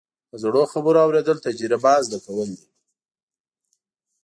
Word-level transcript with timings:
د 0.29 0.33
زړو 0.43 0.63
خبرو 0.73 0.99
اورېدل، 1.05 1.37
تجربه 1.47 1.91
زده 2.05 2.19
کول 2.25 2.49
دي. 2.57 2.67